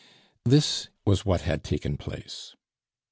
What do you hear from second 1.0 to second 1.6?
was what